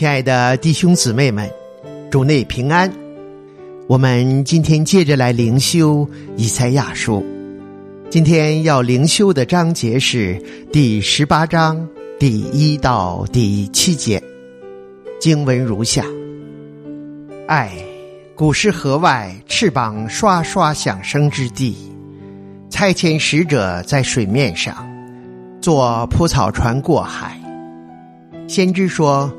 [0.00, 1.46] 亲爱的弟兄姊妹们，
[2.10, 2.90] 主内平安。
[3.86, 7.22] 我们今天接着来灵修以赛亚书。
[8.08, 10.42] 今天要灵修的章节是
[10.72, 11.86] 第十八章
[12.18, 14.22] 第一到第七节。
[15.20, 16.02] 经文如下：
[17.46, 17.70] 爱，
[18.34, 21.76] 古时河外翅膀刷刷响声之地，
[22.70, 24.74] 差遣使者在水面上，
[25.60, 27.38] 坐铺草船过海。
[28.48, 29.30] 先知说。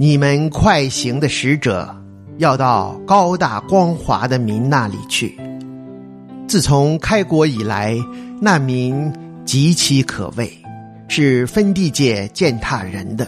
[0.00, 1.92] 你们快行的使者，
[2.36, 5.36] 要到高大光华的民那里去。
[6.46, 7.96] 自从开国以来，
[8.40, 9.12] 那民
[9.44, 10.48] 极其可畏，
[11.08, 13.26] 是分地界践踏人的。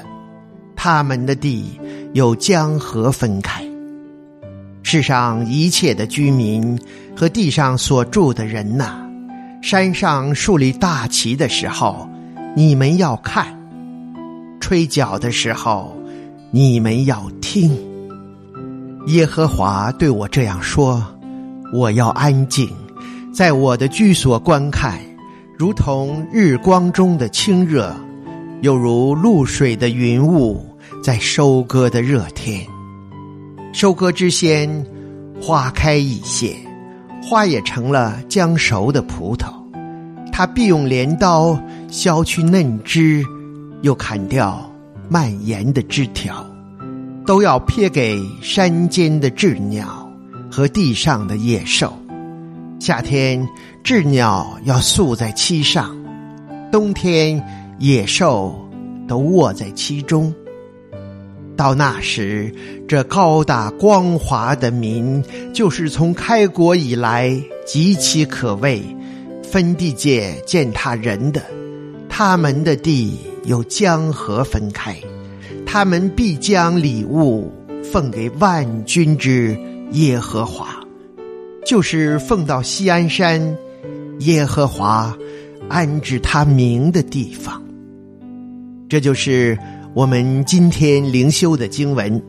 [0.76, 1.76] 他们的地
[2.12, 3.64] 有江河分开。
[4.84, 6.78] 世上一切的居民
[7.16, 8.94] 和地上所住的人呐，
[9.60, 12.08] 山上树立大旗的时候，
[12.54, 13.44] 你们要看；
[14.60, 15.96] 吹角的时候。
[16.52, 17.70] 你们要听，
[19.06, 21.00] 耶和华对我这样说：
[21.72, 22.68] 我要安静，
[23.32, 24.98] 在我的居所观看，
[25.56, 27.94] 如同日光中的清热，
[28.62, 30.66] 又如露水的云雾，
[31.04, 32.66] 在收割的热天。
[33.72, 34.84] 收割之先，
[35.40, 36.56] 花开已谢，
[37.22, 39.52] 花也成了将熟的葡萄。
[40.32, 41.56] 他必用镰刀
[41.88, 43.24] 削去嫩枝，
[43.82, 44.68] 又砍掉。
[45.12, 46.46] 蔓延的枝条，
[47.26, 50.08] 都要撇给山间的鸷鸟
[50.48, 51.92] 和地上的野兽。
[52.78, 53.44] 夏天，
[53.82, 55.90] 鸷鸟要宿在其上；
[56.70, 57.44] 冬天，
[57.80, 58.54] 野兽
[59.08, 60.32] 都卧在其中。
[61.56, 62.54] 到那时，
[62.86, 65.20] 这高大光滑的民，
[65.52, 67.36] 就是从开国以来
[67.66, 68.80] 极其可畏、
[69.42, 71.42] 分地界践踏人的，
[72.20, 73.18] 他们的地。
[73.44, 74.94] 有江河分开，
[75.64, 77.50] 他们必将礼物
[77.82, 79.58] 奉给万军之
[79.92, 80.68] 耶和华，
[81.64, 83.56] 就是奉到西安山，
[84.18, 85.16] 耶和华
[85.70, 87.62] 安置他名的地方。
[88.86, 89.58] 这就是
[89.94, 92.22] 我们今天灵修的经文。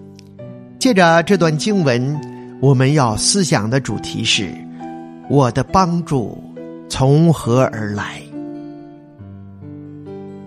[0.79, 2.17] 借着这段经文，
[2.61, 4.49] 我们要思想的主题是：
[5.29, 6.41] 我的帮助
[6.87, 8.21] 从何而来？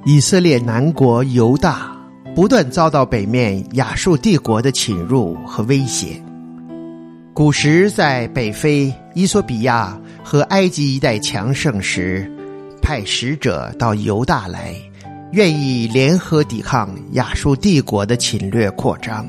[0.07, 1.91] 以色列南国犹大
[2.35, 6.23] 不断遭到北面亚述帝国的侵入和威胁。
[7.33, 12.31] 古时在北非伊索比亚和埃及一带强盛时，
[12.83, 14.75] 派使者到犹大来，
[15.33, 19.27] 愿意联合抵抗亚述帝国的侵略扩张。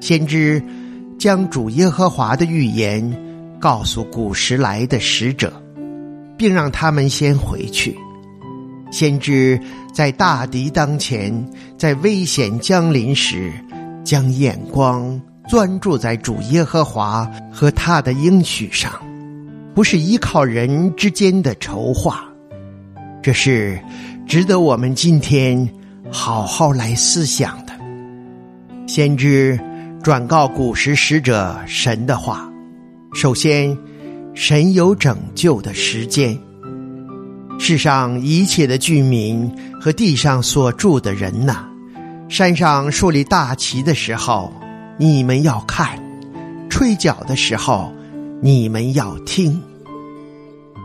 [0.00, 0.62] 先知
[1.18, 3.02] 将主耶和华的预言
[3.58, 5.52] 告诉古时来的使者，
[6.38, 7.98] 并让他们先回去。
[8.94, 9.58] 先知
[9.92, 11.44] 在大敌当前，
[11.76, 13.52] 在危险将临时，
[14.04, 18.92] 将眼光专注在主耶和华和他的应许上，
[19.74, 22.24] 不是依靠人之间的筹划。
[23.20, 23.76] 这是
[24.28, 25.68] 值得我们今天
[26.08, 27.72] 好好来思想的。
[28.86, 29.58] 先知
[30.04, 32.48] 转告古时使者神的话：
[33.12, 33.76] 首先，
[34.34, 36.38] 神有拯救的时间。
[37.58, 39.50] 世上一切的居民
[39.80, 41.64] 和地上所住的人呐，
[42.28, 44.52] 山上树立大旗的时候，
[44.98, 45.98] 你们要看；
[46.68, 47.90] 吹角的时候，
[48.42, 49.58] 你们要听。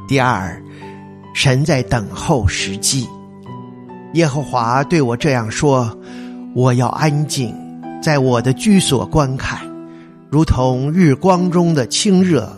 [0.08, 0.62] 第二，
[1.34, 3.08] 神在等候时机。
[4.14, 5.96] 耶和华对我这样说：
[6.56, 7.54] 我要安静，
[8.02, 9.60] 在我的居所观看，
[10.30, 12.52] 如同日光中的清热，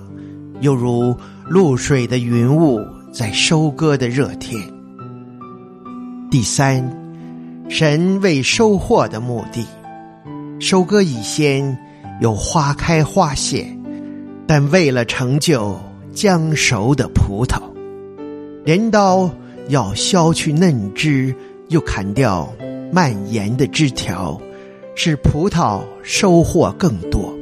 [0.59, 1.15] 又如
[1.47, 2.79] 露水的云雾。
[3.11, 4.61] 在收割的热天。
[6.31, 6.81] 第三，
[7.67, 9.67] 神为收获的目的，
[10.61, 11.77] 收割以先
[12.21, 13.67] 有花开花谢，
[14.47, 15.77] 但为了成就
[16.13, 17.61] 将熟的葡萄，
[18.63, 19.29] 镰刀
[19.67, 21.35] 要削去嫩枝，
[21.67, 22.49] 又砍掉
[22.93, 24.39] 蔓延的枝条，
[24.95, 27.37] 使葡萄收获更多，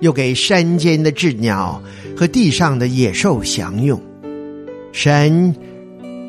[0.00, 1.80] 又给山间的鸷鸟
[2.14, 3.98] 和地上的野兽享用。
[4.92, 5.54] 神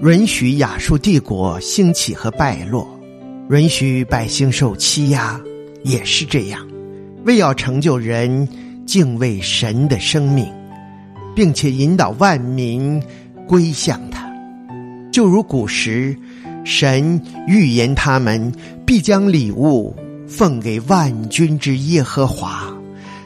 [0.04, 2.88] 允许亚述帝国兴起和败落，
[3.50, 5.40] 允许百姓受欺压，
[5.84, 6.66] 也是这样，
[7.26, 8.48] 为要成就人
[8.86, 10.48] 敬畏神的生命，
[11.36, 13.02] 并且引导万民
[13.48, 14.32] 归向他。
[15.12, 16.16] 就如古时，
[16.64, 18.52] 神预言他们
[18.86, 19.96] 必将礼物
[20.28, 22.72] 奉给万军之耶和华，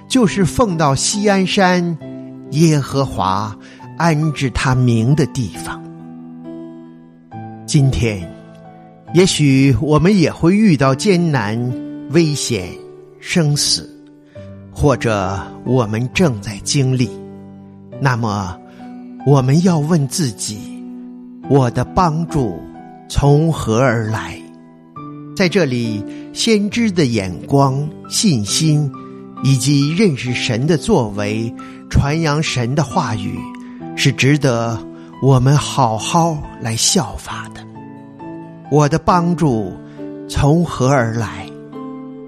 [0.08, 1.98] 就是奉到西安山，
[2.52, 3.56] 耶和华。
[3.98, 5.82] 安置他名的地方。
[7.66, 8.28] 今天，
[9.14, 11.58] 也许我们也会遇到艰难、
[12.12, 12.70] 危险、
[13.20, 13.90] 生死，
[14.72, 17.10] 或者我们正在经历，
[18.00, 18.58] 那么
[19.26, 20.58] 我们要问自己：
[21.50, 22.60] 我的帮助
[23.10, 24.40] 从何而来？
[25.36, 26.04] 在这里，
[26.34, 28.90] 先知的眼光、信心，
[29.44, 31.54] 以及认识神的作为、
[31.90, 33.38] 传扬神的话语，
[33.96, 34.78] 是值得
[35.22, 37.62] 我们好好来效法的。
[38.72, 39.74] 我的帮助
[40.28, 41.46] 从何而来？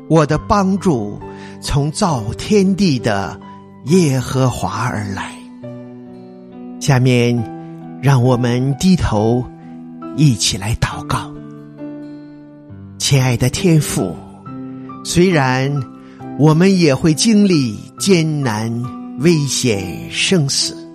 [0.10, 1.20] 我的帮助
[1.60, 3.38] 从造天地的
[3.86, 5.34] 耶和华而来。
[6.80, 7.36] 下面，
[8.02, 9.44] 让我们低头
[10.16, 11.30] 一起来祷告。
[12.98, 14.16] 亲爱的天父，
[15.04, 15.70] 虽然
[16.40, 18.72] 我们也会经历艰难、
[19.20, 20.87] 危险、生死，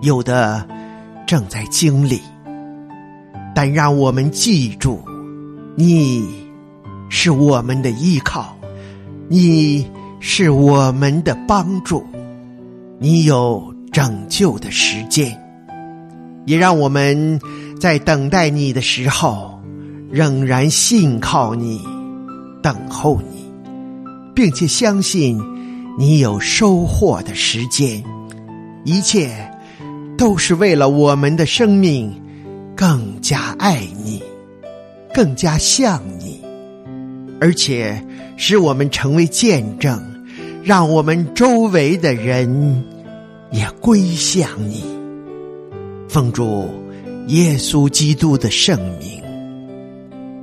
[0.00, 0.66] 有的
[1.26, 2.20] 正在经历，
[3.54, 5.00] 但让我们记住，
[5.76, 6.26] 你
[7.08, 8.56] 是我们的依靠，
[9.28, 9.86] 你
[10.20, 12.04] 是我们的帮助，
[12.98, 15.36] 你有拯救的时间，
[16.46, 17.40] 也让我们
[17.80, 19.54] 在等待你的时候。
[20.10, 21.82] 仍然信靠你，
[22.62, 23.44] 等候你，
[24.34, 25.38] 并且相信
[25.98, 28.02] 你有收获的时间。
[28.86, 29.28] 一切
[30.18, 32.12] 都是为了我们的生命
[32.76, 34.20] 更加爱你，
[35.14, 36.42] 更加像你，
[37.40, 38.04] 而且
[38.36, 40.02] 使我们成为见证，
[40.64, 42.84] 让我们周围的人
[43.52, 44.82] 也归向你。
[46.08, 46.68] 奉主
[47.28, 49.22] 耶稣基督的圣名。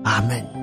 [0.03, 0.54] 阿门。